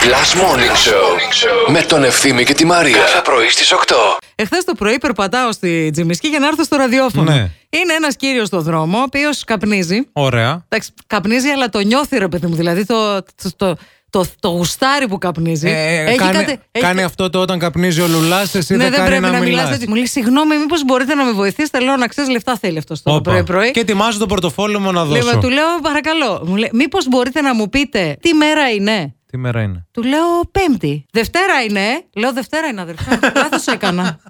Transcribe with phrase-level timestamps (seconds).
[0.00, 2.96] Last Morning Show με τον Ευθύμη και τη Μαρία.
[2.96, 3.94] Κάθε πρωί στις 8.
[4.34, 7.30] Εχθές το πρωί περπατάω στη Τζιμισκή για να έρθω στο ραδιόφωνο.
[7.32, 7.38] Ναι.
[7.70, 10.08] Είναι ένας κύριος στο δρόμο, ο οποίος καπνίζει.
[10.12, 10.64] Ωραία.
[10.68, 12.54] Εντάξει, καπνίζει, αλλά το νιώθει, ρε παιδί μου.
[12.54, 13.76] Δηλαδή το, το, το,
[14.10, 15.68] το, το γουστάρι που καπνίζει.
[15.68, 18.90] Ε, Έχει κάνει, κάτι- έχει- κάνει αυτό το όταν καπνίζει ο Λουλάς, εσύ ναι, δεν,
[18.90, 19.74] δεν κάνει πρέπει να, να, μιλάς μιλάς.
[19.74, 19.88] έτσι.
[19.88, 23.10] Μου λέει, συγγνώμη, μήπως μπορείτε να με βοηθήσετε; Λέω να ξέρεις, λεφτά θέλει αυτός το
[23.14, 23.30] Όπα.
[23.30, 23.70] πρωί-πρωί.
[23.70, 25.22] Και ετοιμάζω το πορτοφόλι μου να δώσω.
[25.30, 26.42] Λέω, του λέω, παρακαλώ.
[26.46, 29.14] Μου λέει, μήπως μπορείτε να μου πείτε τι μέρα είναι.
[29.30, 31.06] Τι μέρα είναι; Του λέω Πέμπτη.
[31.12, 31.80] Δευτέρα είναι.
[31.80, 33.18] ε;» Λέω Δευτέρα είναι, αδερφέ.
[33.36, 34.20] Λάθος έκανα.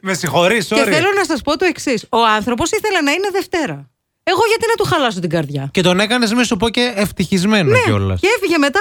[0.00, 2.06] Με συγχωρείς, Και θέλω να σας πω το εξής.
[2.10, 3.90] Ο άνθρωπος ήθελε να είναι Δευτέρα.
[4.28, 7.70] Εγώ γιατί να του χαλάσω την καρδιά; Και τον έκανες, μη σου πω και ευτυχισμένο
[7.70, 8.20] Ναι, κιόλας.
[8.20, 8.80] και έφυγε μετά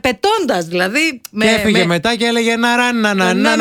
[0.00, 1.20] πετώντας, δηλαδή.
[1.30, 3.54] Με, Και έφυγε με- μετά και έλεγε να ρα να να να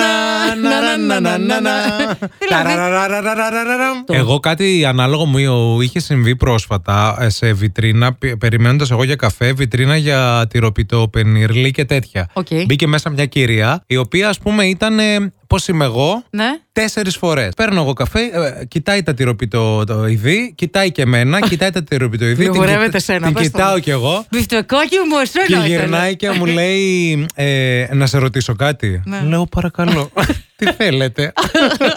[4.08, 10.46] εγώ κάτι ανάλογο μου είχε συμβεί πρόσφατα σε βιτρίνα, περιμένοντας εγώ για καφέ, βιτρίνα για
[10.50, 12.30] τυροπιτό, πενιρλί και τέτοια.
[12.66, 15.00] Μπήκε μέσα μια κυρία, η οποία ας πούμε ήταν
[15.48, 16.46] Πώς είμαι εγώ, Ναι.
[16.72, 17.54] Τέσσερις φορές.
[17.56, 22.34] Παίρνω εγώ καφέ, ε, κοιτάει τα τυροπιτοειδή, κοιτάει και εμένα, κοιτάει τα τυροπιτοειδή.
[22.36, 23.58] την Λιγουρεύεται κοιτά- σένα, Την πες το.
[23.58, 24.26] κοιτάω κι εγώ.
[24.32, 25.66] Μπιφτεκάκι μου, Και εσένα.
[25.66, 25.76] ήθελε.
[25.82, 29.02] γυρνάει και μου λέει ε, να σε ρωτήσω κάτι.
[29.06, 29.22] Ναι.
[29.28, 30.12] Λέω παρακαλώ.
[30.56, 31.34] Τι θέλετε;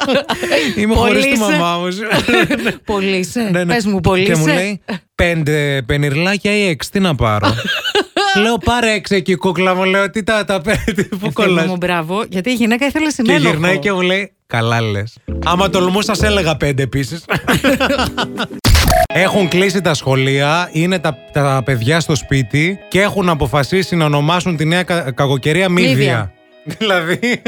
[0.79, 1.41] Είμαι Πολύ χωρίς τη είσαι.
[1.41, 1.89] μαμά μου.
[2.85, 3.41] Πολύ είσαι.
[3.53, 3.75] Ναι, ναι.
[3.75, 4.55] Πες μου, πολύ Και μου είσαι.
[4.57, 4.81] λέει
[5.15, 6.91] πέντε πενιρλάκια ή έξι.
[6.91, 7.55] Τι να πάρω;
[8.37, 9.85] Λέω πάρε έξι εκεί κούκλα μου.
[9.85, 11.67] Λέω τι τα, τα πέντε που Φίλο κολλάς.
[11.67, 12.25] μου, μπράβο.
[12.29, 13.49] Γιατί η γυναίκα ήθελε Και συνένοχο.
[13.49, 15.17] γυρνάει και μου λέει καλά λες.
[15.45, 17.25] Άμα τολμούσα σε έλεγα πέντε επίσης.
[19.15, 24.57] Έχουν κλείσει τα σχολεία, είναι τα, τα παιδιά στο σπίτι και έχουν αποφασίσει να ονομάσουν
[24.57, 26.33] τη νέα κα, κακοκαιρία Μύδια.
[26.65, 26.77] Μύδια.
[26.79, 27.43] δηλαδή,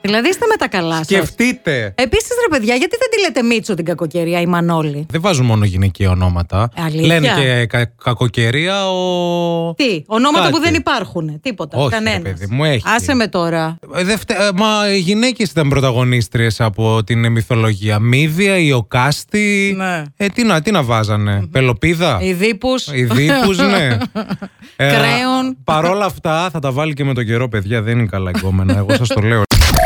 [0.00, 1.04] Δηλαδή είστε με τα καλά σας.
[1.06, 1.94] σκεφτείτε.
[1.96, 5.64] Επίσης, ρε παιδιά, γιατί δεν τη λέτε Μίτσο την κακοκαιρία η Μανώλη; Δεν βάζουν μόνο
[5.64, 6.68] γυναικεία ονόματα.
[6.76, 9.74] Αλήθεια; Λένε και κα, κακοκαιρία ο.
[9.74, 10.52] Τι, ονόματα Κάτι.
[10.52, 11.40] που δεν υπάρχουν.
[11.40, 11.76] Τίποτα.
[11.78, 12.22] Όχι, ρε κανένας.
[12.22, 12.82] παιδί μου, έχει.
[12.86, 13.78] Άσε με τώρα.
[13.94, 17.98] Ε, δεν φτε- ε, Μα οι γυναίκες ήταν πρωταγωνίστριες από την μυθολογία.
[17.98, 19.74] Μύδια, η Οκάστη.
[19.76, 20.02] Ναι.
[20.16, 21.46] Ε, τι να, τι να βάζανε.
[21.52, 22.18] Πελοπίδα.
[22.22, 22.68] Οι δίπου.
[22.94, 23.96] Οι δίπους, ναι.
[24.76, 25.56] Κρέον.
[25.64, 27.82] Παρόλα αυτά θα τα βάλει και με τον καιρό, παιδιά.
[27.82, 28.76] Δεν είναι καλά εγκόμενα.
[28.78, 29.42] Εγώ σας το λέω.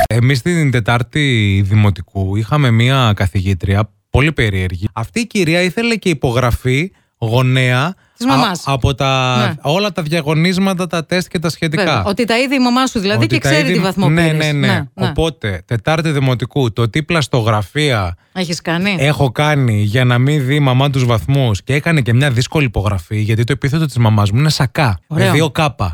[0.06, 4.88] Εμείς την Τετάρτη Δημοτικού είχαμε μία καθηγήτρια πολύ περίεργη.
[4.92, 8.66] Αυτή η κυρία ήθελε και υπογραφή γονέα Της μαμάς.
[8.66, 9.54] α- από τα, Ναι.
[9.62, 11.84] όλα τα διαγωνίσματα, τα τεστ και τα σχετικά.
[11.84, 14.08] Βέβαια, Ότι τα είδε η μαμά σου δηλαδή Ότι και τα ξέρει είδη- τι βαθμό
[14.08, 14.52] ναι, πήρες.
[14.52, 20.46] ναι, ναι, Οπότε, Τετάρτη Δημοτικού, το τι πλαστογραφία Έχεις κάνει; έχω κάνει για να μην
[20.46, 23.96] δει η μαμά τους βαθμούς και έκανε και μια δύσκολη υπογραφή, γιατί το επίθετο της
[23.96, 24.98] μαμάς μου είναι σακά.
[25.06, 25.26] Ωραίο.
[25.26, 25.92] Με δύο κάπα.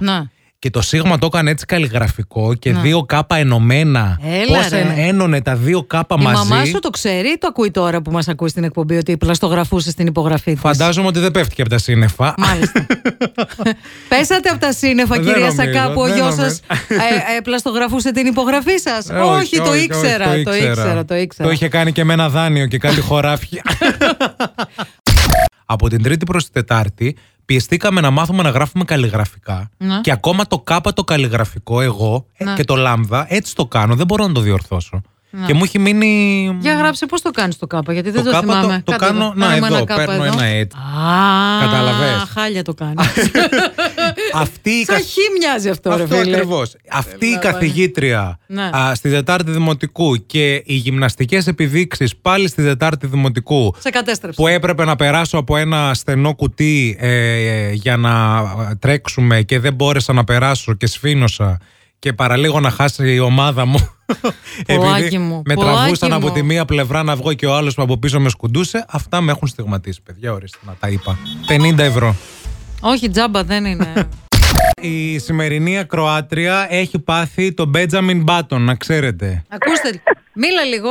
[0.62, 0.69] Να.
[0.69, 4.19] Και το σίγμα το έκανε έτσι καλλιγραφικό και δύο κάπα ενωμένα.
[4.25, 4.78] Έλα, Πώς ρε.
[4.81, 6.49] εν- ένωνε τα δύο κάπα Η μαζί.
[6.49, 9.91] μαμά σου το ξέρει ή το ακούει τώρα που μας ακούει στην εκπομπή ότι πλαστογραφούσε
[9.91, 12.34] στην υπογραφή της; Φαντάζομαι ότι δεν πέφτει και από τα σύννεφα.
[12.39, 12.87] Μάλιστα.
[14.09, 16.49] Πέσατε από τα σύννεφα, Δεν κυρία νομίζω, Σακά, που ο δεν γιος νομίζω.
[16.49, 20.27] σας ε, ε, πλαστογραφούσε την υπογραφή σας; Ε, όχι, το ήξερα.
[20.43, 21.49] Το ήξερα, το ήξερα.
[21.49, 23.62] Το είχε κάνει και με ένα δάνειο και κάτι χωράφια.
[25.67, 29.71] Από την Τρίτη προς την Τετάρτη πιεστήκαμε να μάθουμε να γράφουμε καλλιγραφικά.
[29.77, 30.01] Ναι.
[30.01, 32.53] Και ακόμα το κάπα το καλλιγραφικό εγώ ε, Ναι.
[32.55, 33.95] και το λάμδα έτσι το κάνω.
[33.95, 35.01] Δεν μπορώ να το διορθώσω.
[35.47, 36.57] Και μου έχει μείνει.
[36.61, 38.83] Για γράψε πώς το κάνεις το κάπα, γιατί δεν Το το, κάπα το- θυμάμαι.
[38.85, 39.33] το Κάτω κάνω- εδώ.
[39.35, 40.33] να, Κάνουμε εδώ, ένα κάπα παίρνω εδώ.
[40.33, 40.77] ένα έτσι.
[40.79, 43.07] Α, Καταλαβες; χάλια το κάνεις.
[44.32, 46.37] Αυτή η Σαν κα- χι μοιάζει αυτό, ρε Αυτό φίλε.
[46.37, 46.75] ακριβώς.
[46.91, 48.62] Αυτή η καθηγήτρια Ναι.
[48.76, 54.41] α, στη Τετάρτη Δημοτικού και οι γυμναστικές επιδείξεις πάλι στη Τετάρτη Δημοτικού Σε κατέστρεψε.
[54.41, 58.38] που έπρεπε να περάσω από ένα στενό κουτί ε, ε, για να
[58.70, 61.59] ε, τρέξουμε και δεν μπόρεσα να περάσω και σφήνωσα
[61.99, 63.78] και παραλίγο να χάσει η ομάδα μου.
[64.76, 66.32] Ποάκι μου, με ποάκι τραβούσαν από μου.
[66.34, 68.84] τη μία πλευρά να βγω και ο άλλος που από πίσω με σκουντούσε.
[68.88, 70.32] Αυτά με έχουν στιγματίσει, παιδιά.
[70.32, 71.19] Ορίστε να τα είπα.
[71.47, 72.16] 50 ευρώ.
[72.84, 73.93] Όχι, τζάμπα δεν είναι.
[74.81, 79.43] Η σημερινή ακροάτρια έχει πάθει το Benjamin Button, να ξέρετε.
[79.48, 80.00] Ακούστε,
[80.32, 80.91] μίλα λίγο.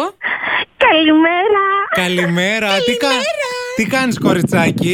[0.77, 1.63] Καλημέρα.
[1.95, 2.67] Καλημέρα.
[2.85, 3.07] Τι, κα...
[3.75, 4.93] τι κάνεις κοριτσάκι;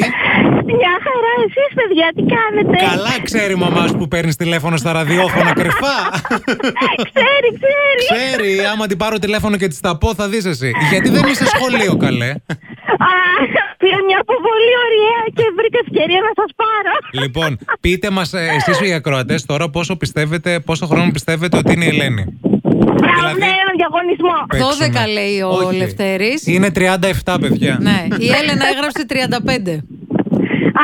[0.65, 4.91] Μια χαρά, εσείς παιδιά, τι κάνετε; Καλά ξέρει η μαμά σου που παίρνεις τηλέφωνο στα
[4.91, 5.97] ραδιόφωνα κρυφά.
[7.13, 8.03] Ξέρει, ξέρει.
[8.13, 10.71] ξέρει, άμα την πάρω τηλέφωνο και της τα πω θα δεις εσύ.
[10.89, 12.33] Γιατί δεν είσαι σχολείο καλέ.
[13.09, 13.11] Α,
[13.81, 16.93] πήρα μια αποβολή ωραία και βρήκα ευκαιρία να σας πάρω.
[17.23, 17.51] λοιπόν,
[17.81, 21.87] πείτε μας ε, εσείς οι ακροατές τώρα πόσο πιστεύετε, πόσο χρόνο πιστεύετε ότι είναι η
[21.87, 24.35] Ελένη; Μπράβο, Δηλαδή- ναι, έναν διαγωνισμό.
[24.47, 25.07] Παίξουμε.
[25.07, 25.77] 12 λέει ο Όχι.
[25.77, 26.47] Λευτέρης.
[26.47, 26.69] Είναι
[27.23, 27.77] 37 παιδιά.
[27.81, 29.73] Ναι, η Έλενα έγραψε 35.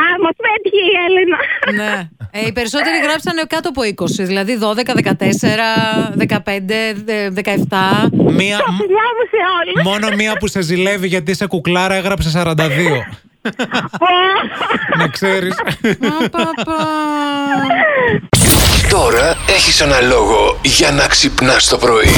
[0.00, 1.38] Α, μας πέτυχε η Έλενα.
[1.80, 2.08] ναι.
[2.36, 5.12] Ε, οι περισσότεροι γράψανε κάτω από 20, δηλαδή 12, 14,
[6.18, 8.08] 15, ε, 17.
[8.12, 9.82] Μία, Τα φιλιά μου σε όλους.
[9.84, 13.04] μόνο μία που σε ζηλεύει γιατί είσαι κουκλάρα έγραψε 42.
[13.98, 14.06] Πω.
[14.98, 15.54] να ξέρεις.
[16.00, 16.76] Μα, πα, πα.
[18.90, 22.12] Τώρα έχεις ένα λόγο για να ξυπνάς το πρωί.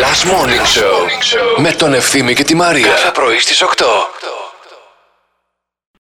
[0.00, 2.86] Last Morning Show με τον Ευθύμη και τη Μαρία.
[2.86, 3.84] Κάθε πρωί στις 8.